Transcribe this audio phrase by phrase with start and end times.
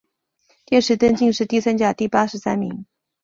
[0.65, 2.87] 殿试登进士第三甲第八十三名。